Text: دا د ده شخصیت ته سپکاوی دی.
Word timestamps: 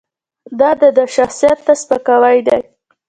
دا 0.59 0.69
د 0.81 0.83
ده 0.95 1.03
شخصیت 1.15 1.59
ته 1.65 1.73
سپکاوی 1.81 2.37
دی. 2.47 2.59